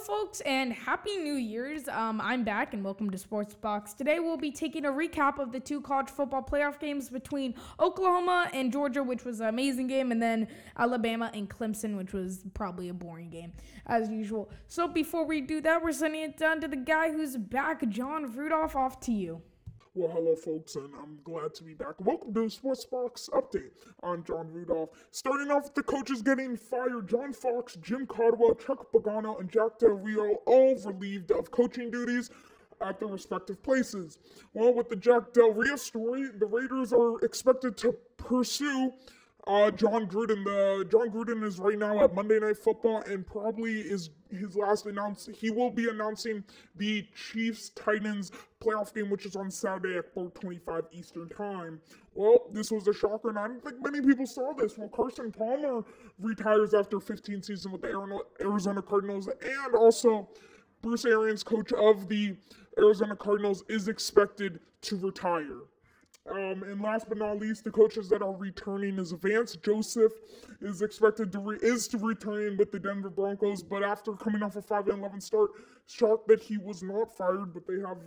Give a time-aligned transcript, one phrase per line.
[0.00, 1.86] folks, and happy New Year's.
[1.86, 3.92] Um, I'm back, and welcome to Sports Box.
[3.92, 8.48] Today, we'll be taking a recap of the two college football playoff games between Oklahoma
[8.54, 10.48] and Georgia, which was an amazing game, and then
[10.78, 13.52] Alabama and Clemson, which was probably a boring game,
[13.86, 14.50] as usual.
[14.68, 18.32] So, before we do that, we're sending it down to the guy who's back, John
[18.34, 18.74] Rudolph.
[18.76, 19.42] Off to you.
[19.92, 21.94] Well, hello, folks, and I'm glad to be back.
[21.98, 23.72] Welcome to the Sports Box Update.
[24.04, 24.90] I'm John Rudolph.
[25.10, 29.80] Starting off with the coaches getting fired John Fox, Jim Caldwell, Chuck Pagano, and Jack
[29.80, 32.30] Del Rio, all relieved of coaching duties
[32.80, 34.18] at their respective places.
[34.54, 38.92] Well, with the Jack Del Rio story, the Raiders are expected to pursue
[39.46, 40.44] uh, Jon Gruden.
[40.44, 44.86] The Jon Gruden is right now at Monday Night Football and probably is his last
[44.86, 45.28] announce.
[45.34, 46.44] He will be announcing
[46.76, 51.80] the Chiefs Titans playoff game, which is on Saturday at 4:25 Eastern Time.
[52.14, 54.76] Well, this was a shocker, and I don't think many people saw this.
[54.76, 55.84] Well, Carson Palmer
[56.18, 60.28] retires after 15 seasons with the Arizona Cardinals, and also
[60.82, 62.36] Bruce Arians, coach of the
[62.78, 65.60] Arizona Cardinals, is expected to retire.
[66.28, 70.12] Um, and last but not least, the coaches that are returning is Vance Joseph
[70.60, 74.54] is expected to re- is to return with the Denver Broncos, but after coming off
[74.56, 75.50] a five and eleven start,
[75.90, 77.52] shocked that he was not fired.
[77.52, 77.98] But they have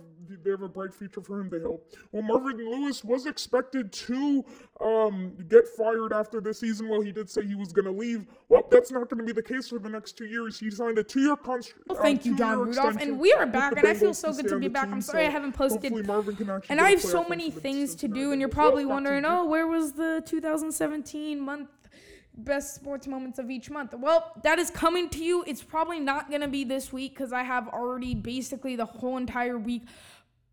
[0.42, 1.50] they have a bright future for him.
[1.50, 1.92] They hope.
[2.12, 4.44] Well, Marvin Lewis was expected to
[4.80, 6.88] um, get fired after the season.
[6.88, 8.26] Well, he did say he was going to leave.
[8.48, 10.58] Well, that's not going to be the case for the next two years.
[10.58, 11.80] He signed a two-year contract.
[11.88, 14.48] Well, thank uh, you, John Rudolph, and we are back, and I feel so good
[14.48, 14.84] to be back.
[14.84, 18.32] Team, I'm sorry so I haven't posted, and I have so many things to do,
[18.32, 21.68] and you're probably wondering, oh, where was the 2017 month
[22.36, 23.94] best sports moments of each month?
[23.94, 25.44] Well, that is coming to you.
[25.46, 29.16] It's probably not going to be this week because I have already basically the whole
[29.16, 29.82] entire week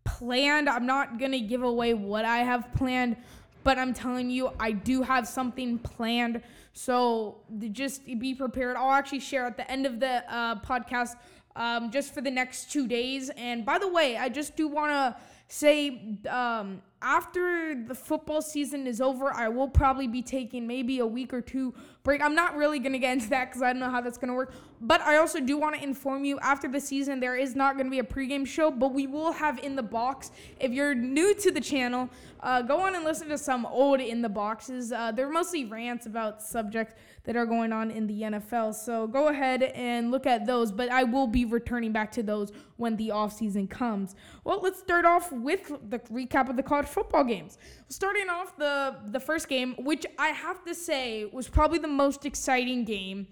[0.04, 0.68] planned.
[0.68, 3.16] I'm not going to give away what I have planned,
[3.64, 6.42] but I'm telling you, I do have something planned.
[6.72, 7.38] So
[7.72, 8.76] just be prepared.
[8.76, 11.16] I'll actually share at the end of the uh, podcast
[11.54, 13.30] um, just for the next two days.
[13.36, 15.16] And by the way, I just do want to
[15.48, 21.06] say um, after the football season is over, I will probably be taking maybe a
[21.06, 22.22] week or two break.
[22.22, 24.28] I'm not really going to get into that because I don't know how that's going
[24.28, 24.52] to work.
[24.80, 27.86] But I also do want to inform you after the season, there is not going
[27.86, 30.32] to be a pregame show, but we will have in the box.
[30.58, 34.22] If you're new to the channel, uh, go on and listen to some old in
[34.22, 34.90] the boxes.
[34.90, 38.74] Uh, they're mostly rants about subjects that are going on in the NFL.
[38.74, 42.50] So go ahead and look at those, but I will be returning back to those
[42.76, 44.16] when the offseason comes.
[44.42, 47.58] Well, let's start off with the recap of the college football games.
[47.88, 52.26] Starting off the the first game, which I have to say was probably the most
[52.26, 53.28] exciting game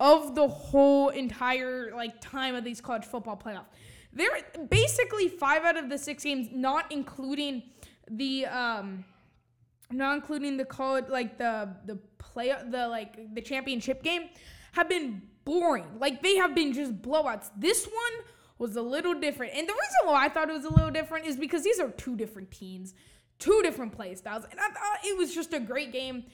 [0.00, 3.66] of the whole entire like time of these college football playoffs.
[4.12, 4.30] There
[4.70, 7.62] basically 5 out of the 6 games not including
[8.10, 9.04] the um
[9.90, 14.28] not including the college like the the play the like the championship game
[14.72, 15.86] have been boring.
[15.98, 17.50] Like they have been just blowouts.
[17.56, 18.24] This one
[18.58, 19.54] was a little different.
[19.54, 21.88] And the reason why I thought it was a little different is because these are
[21.88, 22.94] two different teams,
[23.38, 24.44] two different play styles.
[24.50, 26.24] And I thought it was just a great game.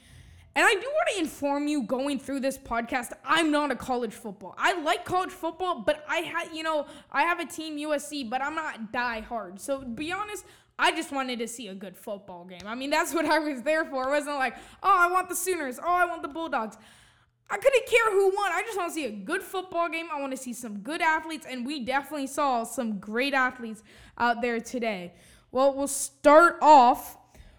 [0.54, 4.12] And I do want to inform you going through this podcast, I'm not a college
[4.12, 4.54] football.
[4.58, 8.42] I like college football, but I had, you know, I have a team USC, but
[8.42, 9.60] I'm not die hard.
[9.60, 10.44] So to be honest,
[10.78, 12.62] I just wanted to see a good football game.
[12.66, 14.08] I mean, that's what I was there for.
[14.08, 15.78] It wasn't like, oh, I want the Sooners.
[15.78, 16.76] Oh, I want the Bulldogs.
[17.50, 18.52] I couldn't care who won.
[18.52, 20.06] I just want to see a good football game.
[20.12, 23.82] I want to see some good athletes, and we definitely saw some great athletes
[24.18, 25.12] out there today.
[25.50, 27.18] Well, we'll start off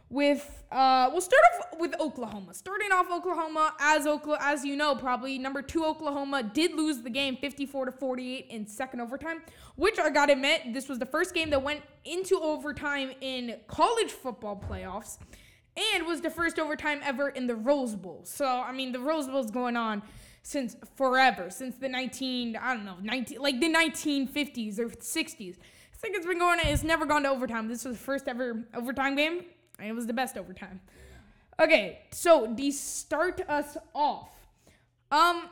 [0.09, 2.51] with uh, we'll start off with Oklahoma.
[2.53, 7.11] Starting off Oklahoma, as Oklahoma, as you know, probably number two Oklahoma did lose the
[7.11, 9.43] game 54 to 48 in second overtime,
[9.75, 14.11] which I gotta admit, this was the first game that went into overtime in college
[14.11, 15.19] football playoffs
[15.93, 18.21] and was the first overtime ever in the Rose Bowl.
[18.23, 20.01] So, I mean, the Rose Bowl's going on
[20.41, 25.57] since forever, since the 19, I don't know, 19, like the 1950s or 60s.
[25.59, 27.67] I think it's been going, it's never gone to overtime.
[27.67, 29.45] This was the first ever overtime game,
[29.79, 30.81] it was the best overtime.
[31.59, 34.29] Okay, so to start us off,
[35.11, 35.49] um,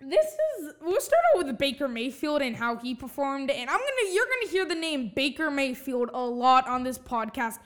[0.00, 4.12] this is we'll start out with Baker Mayfield and how he performed, and I'm gonna
[4.12, 7.58] you're gonna hear the name Baker Mayfield a lot on this podcast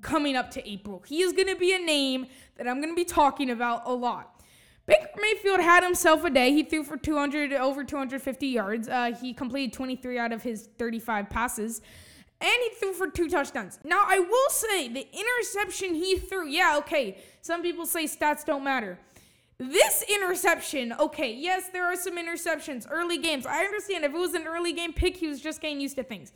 [0.00, 1.02] coming up to April.
[1.06, 2.26] He is to be a name
[2.56, 4.42] that I'm to be talking about a lot.
[4.86, 6.52] Baker Mayfield had himself a day.
[6.52, 8.88] He threw for 200 over 250 yards.
[8.88, 11.82] Uh, he completed 23 out of his 35 passes,
[12.40, 13.78] and he threw for two touchdowns.
[13.84, 16.48] Now I will say the interception he threw.
[16.48, 17.18] Yeah, okay.
[17.42, 18.98] Some people say stats don't matter.
[19.58, 23.46] This interception, okay, yes, there are some interceptions, early games.
[23.46, 26.02] I understand if it was an early game pick, he was just getting used to
[26.02, 26.32] things.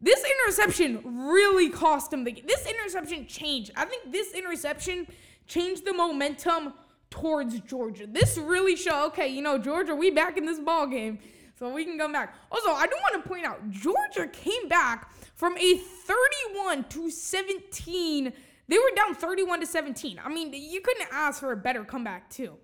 [0.00, 2.44] This interception really cost him the game.
[2.46, 3.72] This interception changed.
[3.76, 5.08] I think this interception
[5.48, 6.74] changed the momentum
[7.10, 8.06] towards Georgia.
[8.06, 11.18] This really showed, okay, you know, Georgia, we back in this ball game.
[11.60, 12.34] So we can come back.
[12.50, 18.32] Also, I do want to point out Georgia came back from a 31 to 17.
[18.66, 20.18] They were down 31 to 17.
[20.24, 22.54] I mean, you couldn't ask for a better comeback, too.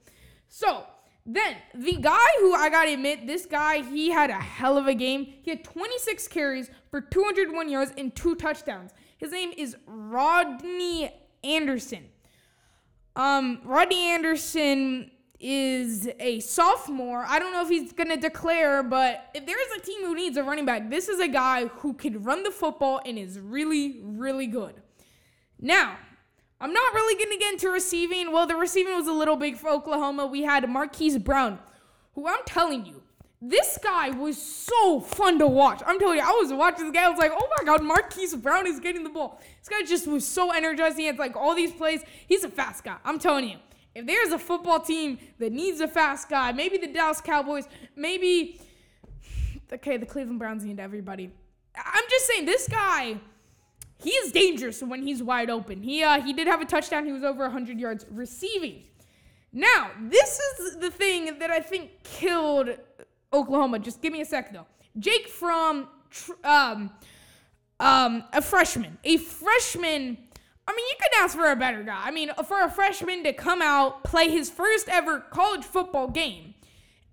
[0.48, 0.87] So,
[1.26, 4.94] then the guy who I gotta admit, this guy, he had a hell of a
[4.94, 5.26] game.
[5.42, 8.92] He had 26 carries for 201 yards and two touchdowns.
[9.19, 11.12] His name is Rodney
[11.44, 12.06] Anderson.
[13.14, 17.25] Um, Rodney Anderson is a sophomore.
[17.27, 20.37] I don't know if he's going to declare, but if there's a team who needs
[20.37, 24.00] a running back, this is a guy who can run the football and is really,
[24.03, 24.75] really good.
[25.61, 25.97] Now,
[26.61, 28.33] I'm not really going to get into receiving.
[28.33, 30.27] Well, the receiving was a little big for Oklahoma.
[30.27, 31.59] We had Marquise Brown,
[32.15, 33.03] who I'm telling you,
[33.43, 35.83] this guy was so fun to watch.
[35.87, 37.05] I'm telling you, I was watching this guy.
[37.05, 39.41] I was like, oh my God, Marquise Brown is getting the ball.
[39.61, 40.97] This guy just was so energized.
[40.97, 42.03] He had like all these plays.
[42.27, 42.97] He's a fast guy.
[43.05, 43.59] I'm telling you.
[43.96, 47.66] If there's a football team that needs a fast guy, maybe the Dallas Cowboys,
[47.96, 48.60] maybe,
[49.72, 51.31] okay, the Cleveland Browns need everybody.
[51.75, 53.16] I'm just saying, this guy,
[54.02, 55.82] he is dangerous when he's wide open.
[55.82, 57.06] He, uh, he did have a touchdown.
[57.06, 58.82] He was over 100 yards receiving.
[59.50, 62.69] Now, this is the thing that I think killed
[63.32, 63.78] Oklahoma.
[63.78, 64.66] Just give me a sec though.
[64.99, 65.88] Jake Fromm
[66.44, 66.90] um
[67.81, 68.99] um a freshman.
[69.04, 70.19] A freshman
[70.68, 72.02] I mean, you could ask for a better guy.
[72.04, 76.54] I mean, for a freshman to come out, play his first ever college football game,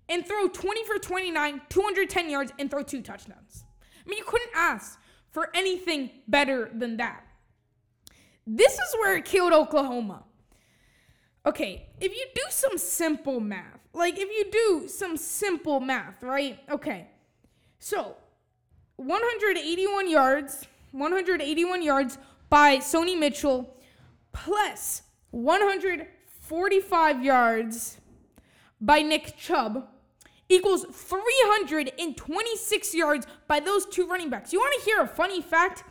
[0.08, 3.64] and throw 20 for 29, 210 yards, and throw two touchdowns.
[4.04, 4.98] I mean, you couldn't ask
[5.30, 7.24] for anything better than that.
[8.46, 10.24] This is where it killed Oklahoma.
[11.46, 16.58] Okay, if you do some simple math, like if you do some simple math, right?
[16.70, 17.08] Okay.
[17.78, 18.16] So,
[18.96, 22.18] 181 yards, 181 yards
[22.54, 23.74] by Sony Michel
[24.32, 25.02] plus
[25.32, 27.98] 145 yards
[28.80, 29.88] by Nick Chubb
[30.48, 34.52] equals 326 yards by those two running backs.
[34.52, 35.82] You want to hear a funny fact?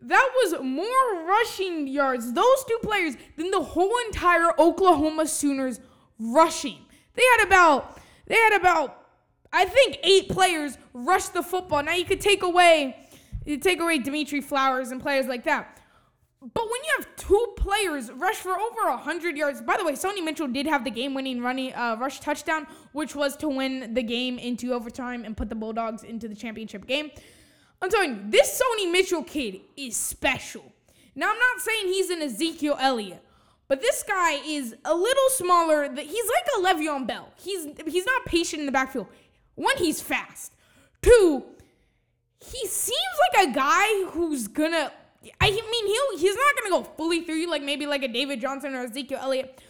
[0.00, 5.78] That was more rushing yards, those two players, than the whole entire Oklahoma Sooners
[6.18, 6.78] rushing.
[7.16, 9.08] They had about, they had about,
[9.52, 11.82] I think eight players rush the football.
[11.82, 12.96] Now you could take away,
[13.44, 15.77] you take away Dimitri Flowers and players like that.
[16.40, 20.22] But when you have two players rush for over 100 yards, by the way, Sony
[20.22, 24.02] Michel did have the game winning running uh, rush touchdown, which was to win the
[24.02, 27.10] game into overtime and put the Bulldogs into the championship game.
[27.82, 30.72] I'm telling you, this Sony Michel kid is special.
[31.14, 33.22] Now, I'm not saying he's an Ezekiel Elliott,
[33.66, 35.92] but this guy is a little smaller.
[35.92, 37.28] He's like a Le'Veon Bell.
[37.36, 39.08] He's he's not patient in the backfield.
[39.56, 40.52] One, he's fast.
[41.02, 41.44] Two,
[42.40, 42.96] he seems
[43.32, 44.92] like a guy who's gonna.
[45.40, 48.40] I mean, he'll he's not gonna go fully through you like maybe like a David
[48.40, 49.60] Johnson or Ezekiel Elliott,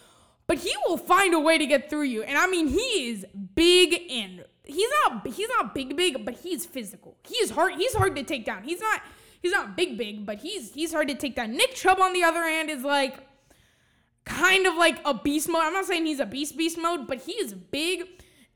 [0.47, 2.23] but he will find a way to get through you.
[2.23, 6.67] And I mean, he is big and he's not he's not big big, but he's
[6.67, 7.17] physical.
[7.27, 8.63] He's hard he's hard to take down.
[8.65, 9.03] He's not
[9.41, 11.53] he's not big big, but he's he's hard to take down.
[11.53, 13.17] Nick Chubb on the other hand is like
[14.25, 15.63] kind of like a beast mode.
[15.63, 18.07] I'm not saying he's a beast beast mode, but he is big.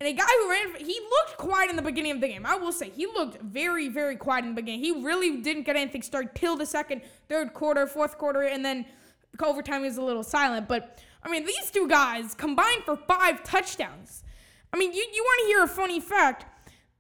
[0.02, 2.44] And a guy who ran, he looked quiet in the beginning of the game.
[2.44, 4.80] I will say he looked very, very quiet in the beginning.
[4.80, 8.84] He really didn't get anything started till the second, third quarter, fourth quarter, and then
[9.40, 10.66] overtime was a little silent.
[10.66, 14.24] But I mean, these two guys combined for five touchdowns.
[14.72, 16.46] I mean, you, you want to hear a funny fact?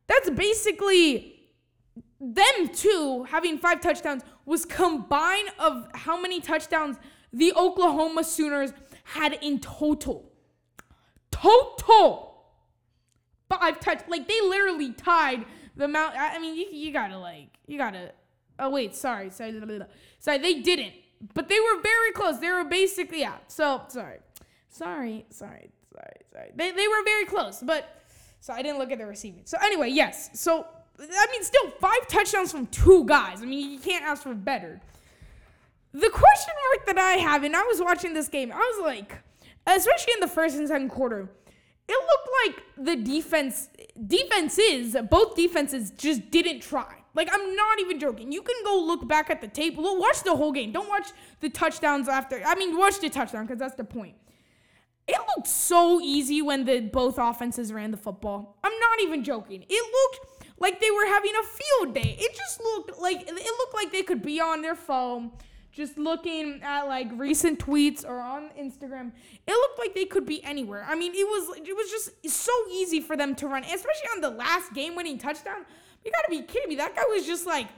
[0.06, 1.48] That's basically
[2.20, 6.98] them two having five touchdowns was combined of how many touchdowns
[7.32, 10.30] the Oklahoma Sooners had in total.
[11.32, 12.31] Total.
[13.58, 15.44] Five touch like they literally tied
[15.76, 16.14] the amount.
[16.16, 18.12] I mean, you, you gotta like you gotta.
[18.58, 19.60] Oh wait, sorry, sorry,
[20.18, 20.38] sorry.
[20.38, 20.94] They didn't,
[21.34, 22.38] but they were very close.
[22.38, 23.36] They were basically yeah.
[23.48, 24.18] So sorry,
[24.68, 26.50] sorry, sorry sorry, sorry.
[26.54, 28.02] They, they were very close, but
[28.40, 29.42] so I didn't look at the receiving.
[29.44, 30.30] So anyway, yes.
[30.40, 30.66] So
[30.98, 33.42] I mean, still five touchdowns from two guys.
[33.42, 34.80] I mean, you can't ask for better.
[35.92, 39.18] The question mark that I have, and I was watching this game, I was like,
[39.66, 41.28] especially in the first and second quarter,
[41.88, 43.68] it looked like the defense,
[44.06, 46.94] defenses, both defenses just didn't try.
[47.14, 48.32] Like I'm not even joking.
[48.32, 49.74] You can go look back at the tape.
[49.76, 50.72] Watch the whole game.
[50.72, 51.08] Don't watch
[51.40, 52.42] the touchdowns after.
[52.44, 54.14] I mean, watch the touchdown because that's the point.
[55.06, 58.56] It looked so easy when the both offenses ran the football.
[58.62, 59.64] I'm not even joking.
[59.68, 62.16] It looked like they were having a field day.
[62.18, 65.32] It just looked like it looked like they could be on their phone
[65.72, 69.10] just looking at like recent tweets or on Instagram.
[69.46, 70.86] It looked like they could be anywhere.
[70.88, 74.20] I mean, it was it was just so easy for them to run, especially on
[74.20, 75.64] the last game-winning touchdown.
[76.04, 76.76] You got to be kidding me.
[76.76, 77.68] That guy was just like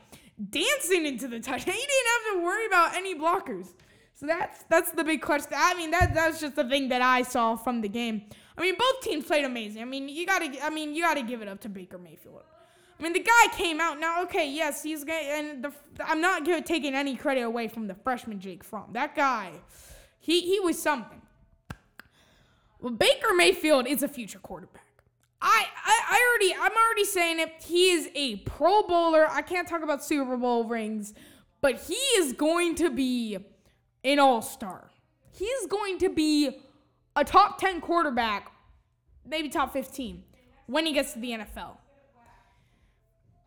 [0.50, 1.74] dancing into the touchdown.
[1.78, 3.68] He didn't have to worry about any blockers.
[4.14, 5.52] So that's that's the big question.
[5.56, 8.22] I mean, that that's just the thing that I saw from the game.
[8.56, 9.82] I mean, both teams played amazing.
[9.82, 10.50] I mean, you gotta.
[10.62, 12.42] I mean, you gotta give it up to Baker Mayfield.
[12.98, 14.22] I mean, the guy came out now.
[14.22, 15.72] Okay, yes, he's going and the,
[16.04, 18.90] I'm not taking any credit away from the freshman Jake Fromm.
[18.92, 19.52] That guy,
[20.20, 21.20] he he was something.
[22.80, 24.84] Well, Baker Mayfield is a future quarterback.
[25.40, 27.52] I, I, I already I'm already saying it.
[27.64, 29.26] He is a Pro Bowler.
[29.28, 31.14] I can't talk about Super Bowl rings,
[31.60, 33.38] but he is going to be
[34.04, 34.90] an All Star.
[35.32, 36.60] He's going to be
[37.16, 38.52] a top 10 quarterback,
[39.26, 40.22] maybe top 15,
[40.66, 41.76] when he gets to the NFL.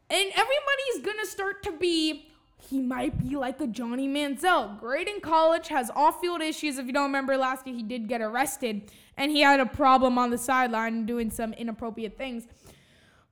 [0.10, 0.68] And everybody's
[1.20, 4.80] to start to be, he might be like a Johnny Manziel.
[4.80, 6.78] Great in college, has off field issues.
[6.78, 10.18] If you don't remember last year, he did get arrested and he had a problem
[10.18, 12.48] on the sideline doing some inappropriate things.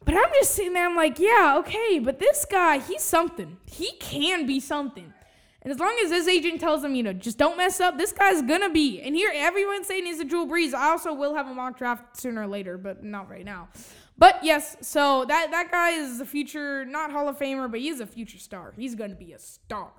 [0.04, 3.58] But I'm just sitting there, I'm like, yeah, okay, but this guy, he's something.
[3.66, 5.14] He can be something.
[5.64, 8.12] And as long as his agent tells him, you know, just don't mess up, this
[8.12, 9.02] guy's gonna be.
[9.02, 10.76] And here, everyone's saying he's a Drew Brees.
[10.76, 13.70] I also will have a mock draft sooner or later, but not right now.
[14.18, 18.00] But yes, so that that guy is a future, not Hall of Famer, but he's
[18.00, 18.74] a future star.
[18.78, 19.92] He's gonna be a star.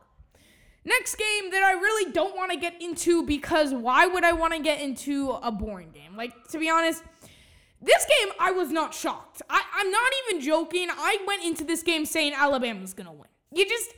[0.84, 4.54] Next game that I really don't want to get into because why would I want
[4.54, 6.16] to get into a boring game?
[6.16, 7.02] Like to be honest,
[7.82, 9.42] this game I was not shocked.
[9.50, 10.88] I, I'm not even joking.
[10.90, 13.28] I went into this game saying Alabama's gonna win.
[13.52, 13.92] You just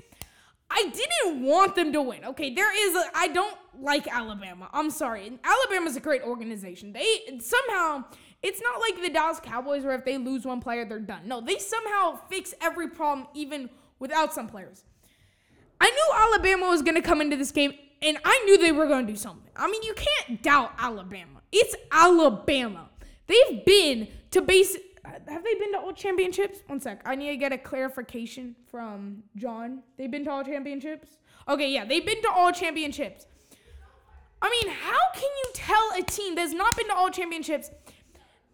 [0.71, 2.25] I didn't want them to win.
[2.25, 4.69] Okay, there is a, I don't like Alabama.
[4.73, 5.39] I'm sorry.
[5.45, 6.93] Alabama's a great organization.
[6.93, 8.05] They somehow
[8.43, 11.27] it's not like the Dallas Cowboys where if they lose one player they're done.
[11.27, 14.85] No, they somehow fix every problem even without some players.
[15.81, 18.87] I knew Alabama was going to come into this game and I knew they were
[18.87, 19.51] going to do something.
[19.57, 21.41] I mean, you can't doubt Alabama.
[21.51, 22.91] It's Alabama.
[23.27, 24.77] They've been to base
[25.27, 26.61] have they been to all championships?
[26.67, 27.03] One sec.
[27.05, 29.83] I need to get a clarification from John.
[29.97, 31.17] They've been to all championships?
[31.49, 33.27] Okay, yeah, they've been to all championships.
[34.41, 37.71] I mean, how can you tell a team that's not been to all championships?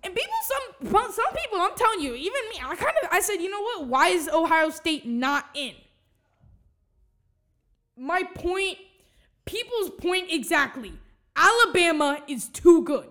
[0.05, 3.37] And people, some some people, I'm telling you, even me, I kind of, I said,
[3.37, 3.87] you know what?
[3.87, 5.73] Why is Ohio State not in?
[7.97, 8.79] My point,
[9.45, 10.93] people's point exactly.
[11.37, 13.09] Alabama is too good.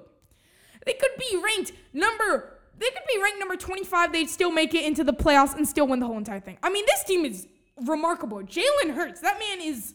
[0.85, 4.11] They could be ranked number they could be ranked number 25.
[4.11, 6.57] They'd still make it into the playoffs and still win the whole entire thing.
[6.63, 7.47] I mean, this team is
[7.85, 8.39] remarkable.
[8.39, 9.93] Jalen Hurts, that man is.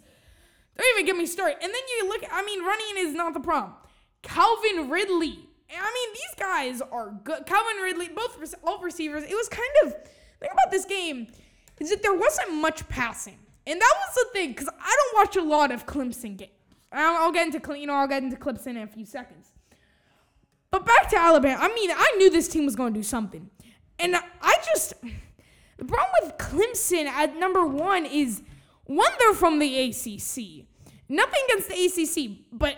[0.76, 1.57] Don't even get me started.
[1.61, 3.73] And then you look, I mean, running is not the problem.
[4.23, 5.48] Calvin Ridley.
[5.70, 7.46] I mean, these guys are good.
[7.46, 9.25] Calvin Ridley, both all receivers.
[9.25, 11.26] It was kind of thing about this game
[11.78, 15.37] is that there wasn't much passing, and that was the thing because I don't watch
[15.37, 16.52] a lot of Clemson games.
[16.90, 19.52] I'll, I'll get into you know I'll get into Clemson in a few seconds.
[20.70, 21.58] But back to Alabama.
[21.60, 23.50] I mean, I knew this team was going to do something.
[23.98, 24.94] And I just.
[25.78, 28.42] The problem with Clemson at number one is
[28.84, 30.66] one, they're from the ACC.
[31.08, 32.76] Nothing against the ACC, but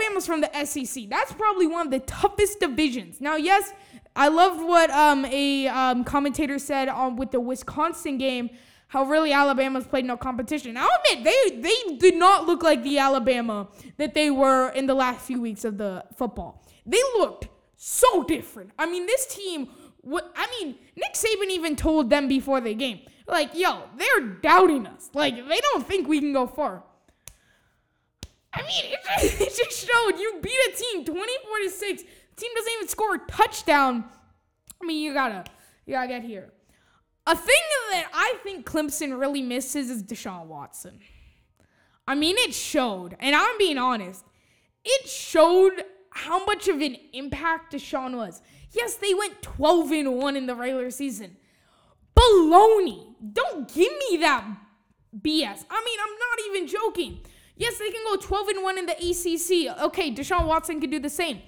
[0.00, 1.08] Alabama's from the SEC.
[1.08, 3.20] That's probably one of the toughest divisions.
[3.20, 3.72] Now, yes,
[4.16, 8.50] I loved what um, a um, commentator said on with the Wisconsin game.
[8.88, 10.76] How really Alabama's played no competition.
[10.76, 14.94] I'll admit they they did not look like the Alabama that they were in the
[14.94, 16.64] last few weeks of the football.
[16.84, 18.72] They looked so different.
[18.78, 19.68] I mean, this team.
[20.02, 24.86] What I mean, Nick Saban even told them before the game, like, "Yo, they're doubting
[24.86, 25.10] us.
[25.12, 26.82] Like, they don't think we can go far."
[28.52, 31.18] I mean, it just, showed you beat a team 24
[31.64, 32.02] to six.
[32.36, 34.04] Team doesn't even score a touchdown.
[34.82, 35.44] I mean, you gotta,
[35.86, 36.52] you gotta get here.
[37.26, 41.00] A thing that I think Clemson really misses is Deshaun Watson.
[42.08, 44.24] I mean, it showed, and I'm being honest.
[44.84, 48.42] It showed how much of an impact Deshaun was.
[48.72, 51.36] Yes, they went 12 and 1 in the regular season.
[52.16, 53.14] Baloney.
[53.32, 54.44] Don't give me that
[55.16, 55.64] BS.
[55.70, 57.20] I mean, I'm not even joking.
[57.60, 59.82] Yes, they can go 12 and 1 in the ACC.
[59.82, 61.42] Okay, Deshaun Watson can do the same.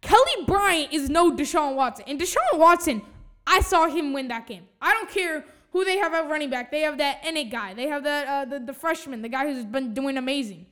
[0.00, 2.06] Kelly Bryant is no Deshaun Watson.
[2.08, 3.02] And Deshaun Watson,
[3.46, 4.62] I saw him win that game.
[4.80, 6.70] I don't care who they have at running back.
[6.70, 7.74] They have that Enid guy.
[7.74, 10.64] They have that uh, the, the freshman, the guy who's been doing amazing.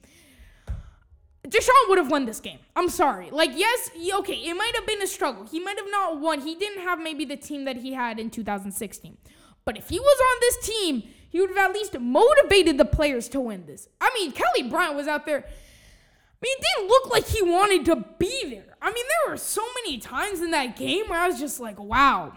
[1.47, 2.61] Deshaun would have won this game.
[2.75, 3.29] I'm sorry.
[3.31, 5.45] Like, yes, okay, it might have been a struggle.
[5.47, 6.41] He might have not won.
[6.41, 9.19] He didn't have maybe the team that he had in 2016.
[9.67, 13.29] But if he was on this team, he would have at least motivated the players
[13.31, 13.89] to win this.
[14.01, 15.39] I mean, Kelly Bryant was out there.
[15.39, 18.77] I mean, it didn't look like he wanted to be there.
[18.83, 21.79] I mean, there were so many times in that game where I was just like,
[21.79, 22.33] wow.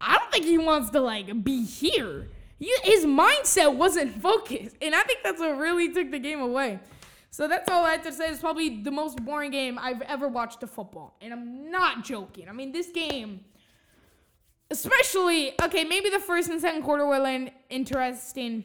[0.00, 2.28] I don't think he wants to, like, be here.
[2.58, 4.76] He, his mindset wasn't focused.
[4.82, 6.78] And I think that's what really took the game away.
[7.30, 8.28] So that's all I have to say.
[8.28, 11.16] It's probably the most boring game I've ever watched of football.
[11.22, 12.48] And I'm not joking.
[12.48, 13.40] I mean, this game,
[14.72, 18.64] especially, okay, maybe the first and second quarter were interesting.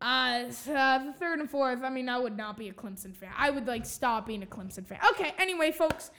[0.00, 3.30] Uh, uh, the third and fourth, I mean, I would not be a Clemson fan.
[3.36, 4.98] I would, like, stop being a Clemson fan.
[5.12, 6.10] Okay, anyway, folks,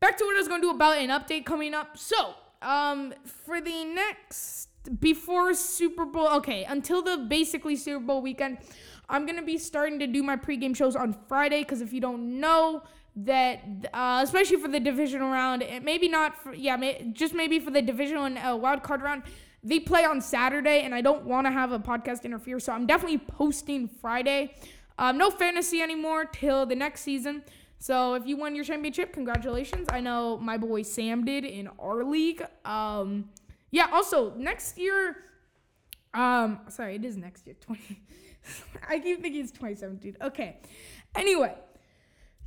[0.00, 1.98] back to what I was going to do about an update coming up.
[1.98, 4.68] So, um, for the next
[4.98, 8.58] before Super Bowl, okay, until the basically Super Bowl weekend,
[9.10, 11.60] I'm gonna be starting to do my pregame shows on Friday.
[11.60, 12.82] Because if you don't know
[13.16, 13.62] that,
[13.92, 17.82] uh, especially for the divisional round, maybe not for yeah, may, just maybe for the
[17.82, 19.24] divisional and uh, wild card round,
[19.62, 22.86] they play on Saturday, and I don't want to have a podcast interfere, so I'm
[22.86, 24.54] definitely posting Friday.
[24.98, 27.42] Um, no fantasy anymore till the next season.
[27.78, 29.88] So if you won your championship, congratulations.
[29.90, 32.44] I know my boy Sam did in our league.
[32.66, 33.30] Um,
[33.70, 33.88] yeah.
[33.92, 35.16] Also, next year.
[36.12, 37.56] Um, sorry, it is next year.
[37.60, 38.02] Twenty.
[38.88, 40.16] I keep thinking it's 2017.
[40.22, 40.58] Okay.
[41.14, 41.54] Anyway.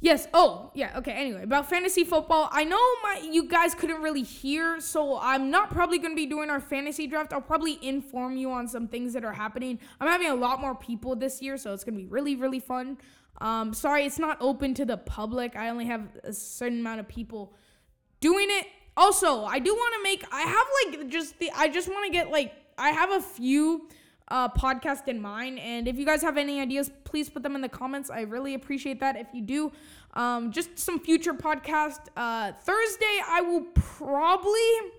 [0.03, 0.27] Yes.
[0.33, 0.97] Oh, yeah.
[0.97, 1.13] Okay.
[1.13, 5.71] Anyway, about fantasy football, I know my you guys couldn't really hear, so I'm not
[5.71, 7.31] probably going to be doing our fantasy draft.
[7.31, 9.79] I'll probably inform you on some things that are happening.
[10.01, 12.59] I'm having a lot more people this year, so it's going to be really really
[12.59, 12.97] fun.
[13.39, 15.55] Um, sorry, it's not open to the public.
[15.55, 17.53] I only have a certain amount of people
[18.19, 18.67] doing it.
[18.97, 20.25] Also, I do want to make.
[20.33, 20.67] I have
[20.99, 21.49] like just the.
[21.55, 22.53] I just want to get like.
[22.77, 23.87] I have a few
[24.29, 25.59] uh, podcast in mind.
[25.59, 28.09] And if you guys have any ideas, please put them in the comments.
[28.09, 29.15] I really appreciate that.
[29.15, 29.71] If you do,
[30.13, 32.07] um, just some future podcast.
[32.15, 34.91] Uh, Thursday, I will probably,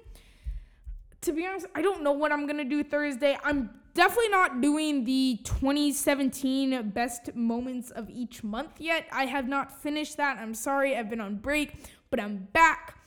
[1.22, 3.38] to be honest, I don't know what I'm gonna do Thursday.
[3.44, 9.06] I'm definitely not doing the 2017 best moments of each month yet.
[9.12, 10.38] I have not finished that.
[10.38, 11.74] I'm sorry, I've been on break,
[12.10, 12.98] but I'm back.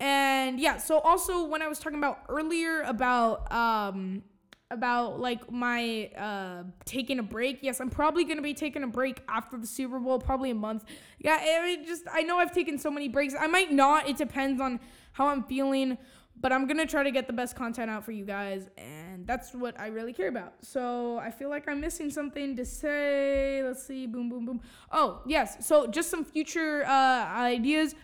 [0.00, 4.24] And yeah, so also when I was talking about earlier about um
[4.72, 7.58] about like my uh taking a break.
[7.62, 10.84] Yes, I'm probably gonna be taking a break after the Super Bowl, probably a month.
[11.18, 13.34] Yeah, I mean, just I know I've taken so many breaks.
[13.38, 14.08] I might not.
[14.08, 14.80] It depends on
[15.12, 15.98] how I'm feeling,
[16.40, 19.54] but I'm gonna try to get the best content out for you guys, and that's
[19.54, 20.54] what I really care about.
[20.62, 23.62] So I feel like I'm missing something to say.
[23.62, 24.06] Let's see.
[24.06, 24.60] Boom, boom, boom.
[24.90, 25.66] Oh yes.
[25.66, 27.94] So just some future uh, ideas.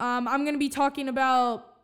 [0.00, 1.77] Um, I'm gonna be talking about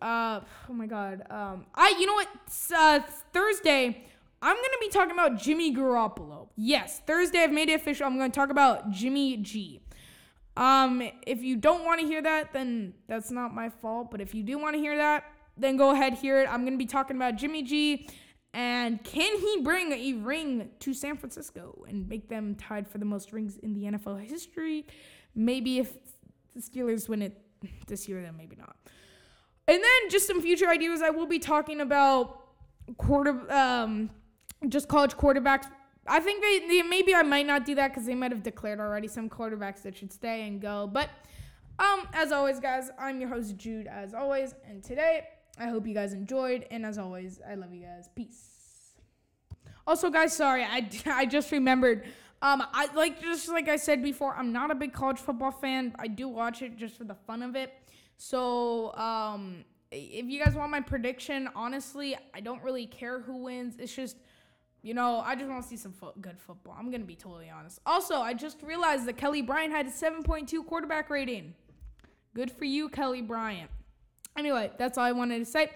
[0.00, 1.22] uh, oh my god.
[1.30, 2.28] Um, I you know what?
[2.76, 3.00] Uh,
[3.32, 4.04] Thursday,
[4.42, 6.48] I'm gonna be talking about Jimmy Garoppolo.
[6.56, 8.06] Yes, Thursday I've made it official.
[8.06, 9.80] I'm gonna talk about Jimmy G.
[10.56, 14.10] Um, if you don't want to hear that, then that's not my fault.
[14.10, 15.24] But if you do want to hear that,
[15.56, 16.48] then go ahead hear it.
[16.50, 18.08] I'm gonna be talking about Jimmy G.
[18.52, 23.04] And can he bring a ring to San Francisco and make them tied for the
[23.04, 24.86] most rings in the NFL history?
[25.34, 25.92] Maybe if
[26.54, 27.40] the Steelers win it
[27.86, 28.74] this year, then maybe not.
[29.70, 31.00] And then just some future ideas.
[31.00, 32.40] I will be talking about
[32.96, 34.10] quarter, um,
[34.68, 35.66] just college quarterbacks.
[36.08, 38.80] I think they, they maybe I might not do that because they might have declared
[38.80, 40.90] already some quarterbacks that should stay and go.
[40.92, 41.08] But
[41.78, 43.86] um, as always, guys, I'm your host Jude.
[43.86, 46.66] As always, and today I hope you guys enjoyed.
[46.72, 48.08] And as always, I love you guys.
[48.16, 48.48] Peace.
[49.86, 52.06] Also, guys, sorry, I, I just remembered.
[52.42, 55.94] Um, I like just like I said before, I'm not a big college football fan.
[55.96, 57.72] I do watch it just for the fun of it.
[58.22, 63.76] So, um, if you guys want my prediction, honestly, I don't really care who wins.
[63.78, 64.18] It's just,
[64.82, 66.76] you know, I just want to see some fo- good football.
[66.78, 67.80] I'm going to be totally honest.
[67.86, 71.54] Also, I just realized that Kelly Bryant had a 7.2 quarterback rating.
[72.34, 73.70] Good for you, Kelly Bryant.
[74.36, 75.70] Anyway, that's all I wanted to say.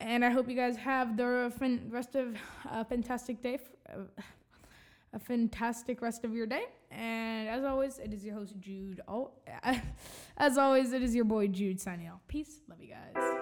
[0.00, 1.52] And I hope you guys have the
[1.90, 2.36] rest of
[2.68, 3.60] a fantastic day.
[5.12, 6.64] A fantastic rest of your day.
[6.90, 9.00] And as always, it is your host, Jude.
[9.08, 9.30] Oh,
[10.36, 12.20] as always, it is your boy, Jude, signing off.
[12.28, 12.60] Peace.
[12.68, 13.37] Love you guys.